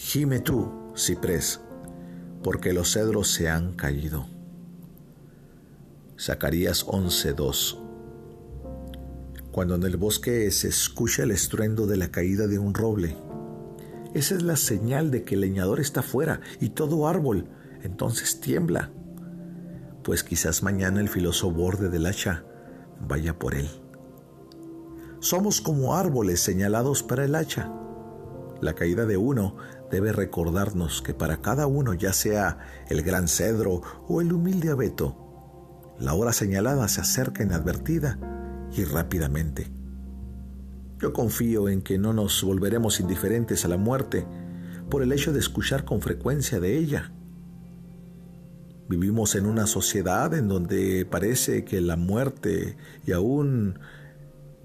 [0.00, 1.60] Gime tú, ciprés,
[2.44, 4.26] porque los cedros se han caído.
[6.16, 7.78] Zacarías 11:2
[9.50, 13.16] Cuando en el bosque se escucha el estruendo de la caída de un roble,
[14.14, 17.48] esa es la señal de que el leñador está fuera y todo árbol
[17.82, 18.92] entonces tiembla,
[20.04, 22.44] pues quizás mañana el filoso borde del hacha
[23.00, 23.68] vaya por él.
[25.18, 27.72] Somos como árboles señalados para el hacha.
[28.60, 29.56] La caída de uno
[29.90, 35.94] debe recordarnos que para cada uno, ya sea el gran cedro o el humilde abeto,
[35.98, 38.18] la hora señalada se acerca inadvertida
[38.76, 39.70] y rápidamente.
[41.00, 44.26] Yo confío en que no nos volveremos indiferentes a la muerte
[44.90, 47.12] por el hecho de escuchar con frecuencia de ella.
[48.88, 53.78] Vivimos en una sociedad en donde parece que la muerte y aún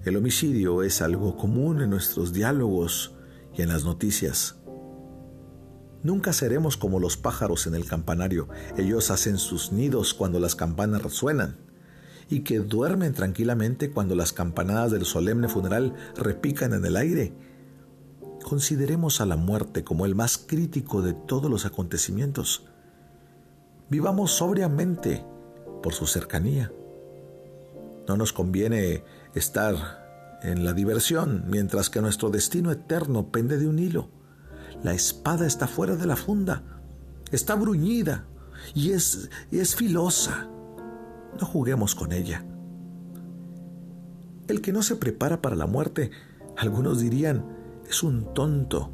[0.04, 3.13] el homicidio es algo común en nuestros diálogos
[3.56, 4.56] y en las noticias.
[6.02, 8.48] Nunca seremos como los pájaros en el campanario.
[8.76, 11.56] Ellos hacen sus nidos cuando las campanas resuenan
[12.28, 17.32] y que duermen tranquilamente cuando las campanadas del solemne funeral repican en el aire.
[18.42, 22.66] Consideremos a la muerte como el más crítico de todos los acontecimientos.
[23.88, 25.24] Vivamos sobriamente
[25.82, 26.70] por su cercanía.
[28.06, 30.03] No nos conviene estar
[30.44, 34.10] en la diversión mientras que nuestro destino eterno pende de un hilo.
[34.82, 36.62] La espada está fuera de la funda,
[37.32, 38.26] está bruñida
[38.74, 40.48] y es, y es filosa.
[41.40, 42.44] No juguemos con ella.
[44.46, 46.10] El que no se prepara para la muerte,
[46.56, 47.46] algunos dirían,
[47.88, 48.90] es un tonto.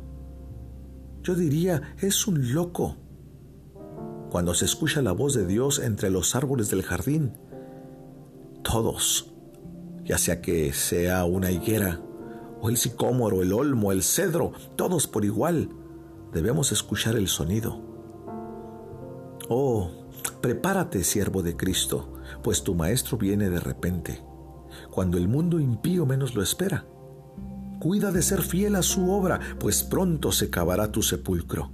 [1.23, 2.97] Yo diría, es un loco.
[4.31, 7.37] Cuando se escucha la voz de Dios entre los árboles del jardín,
[8.63, 9.33] todos,
[10.05, 12.01] ya sea que sea una higuera,
[12.61, 15.71] o el sicómoro, el olmo, el cedro, todos por igual,
[16.33, 17.81] debemos escuchar el sonido.
[19.49, 19.91] Oh,
[20.41, 24.23] prepárate, siervo de Cristo, pues tu Maestro viene de repente,
[24.91, 26.87] cuando el mundo impío menos lo espera.
[27.81, 31.71] Cuida de ser fiel a su obra, pues pronto se cavará tu sepulcro.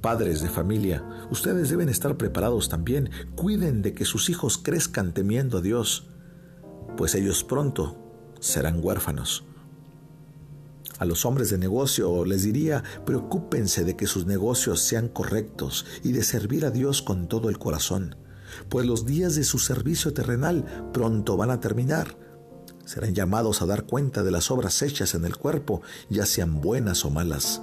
[0.00, 3.10] Padres de familia, ustedes deben estar preparados también.
[3.36, 6.08] Cuiden de que sus hijos crezcan temiendo a Dios,
[7.00, 7.96] pues ellos pronto
[8.40, 9.44] serán huérfanos.
[10.98, 16.12] A los hombres de negocio les diría, preocúpense de que sus negocios sean correctos y
[16.12, 18.16] de servir a Dios con todo el corazón
[18.68, 22.18] pues los días de su servicio terrenal pronto van a terminar.
[22.84, 27.06] Serán llamados a dar cuenta de las obras hechas en el cuerpo, ya sean buenas
[27.06, 27.62] o malas.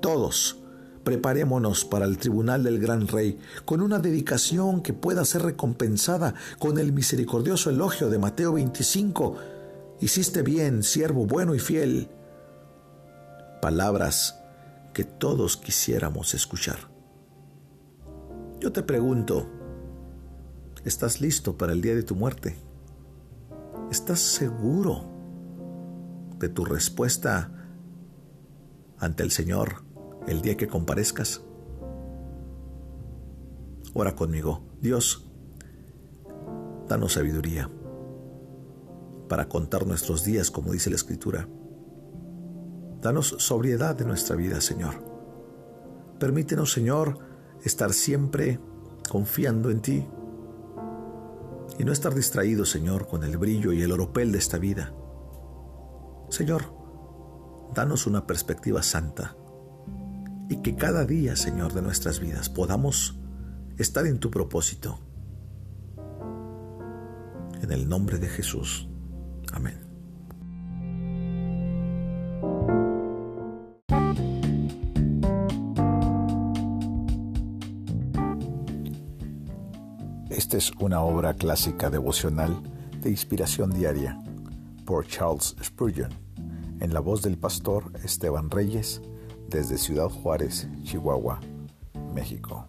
[0.00, 0.58] Todos,
[1.04, 6.78] preparémonos para el tribunal del gran rey, con una dedicación que pueda ser recompensada con
[6.78, 9.36] el misericordioso elogio de Mateo 25.
[10.00, 12.08] Hiciste bien, siervo bueno y fiel.
[13.62, 14.40] Palabras
[14.92, 16.78] que todos quisiéramos escuchar.
[18.60, 19.48] Yo te pregunto,
[20.84, 22.56] ¿Estás listo para el día de tu muerte?
[23.90, 25.06] ¿Estás seguro
[26.38, 27.50] de tu respuesta
[28.98, 29.83] ante el Señor
[30.26, 31.42] el día que comparezcas?
[33.92, 34.62] Ora conmigo.
[34.80, 35.24] Dios,
[36.88, 37.70] danos sabiduría
[39.28, 41.48] para contar nuestros días como dice la Escritura.
[43.00, 44.94] Danos sobriedad de nuestra vida, Señor.
[46.18, 47.18] Permítenos, Señor,
[47.62, 48.58] estar siempre
[49.10, 50.06] confiando en ti
[51.78, 54.94] y no estar distraído, Señor, con el brillo y el oropel de esta vida.
[56.30, 56.62] Señor,
[57.74, 59.36] danos una perspectiva santa
[60.48, 63.18] y que cada día, Señor, de nuestras vidas podamos
[63.78, 64.98] estar en tu propósito.
[67.62, 68.88] En el nombre de Jesús.
[69.52, 69.84] Amén.
[80.30, 82.60] Esta es una obra clásica devocional
[83.00, 84.18] de inspiración diaria
[84.84, 86.10] por Charles Spurgeon,
[86.80, 89.00] en la voz del pastor Esteban Reyes,
[89.54, 91.38] desde Ciudad Juárez, Chihuahua,
[92.12, 92.68] México.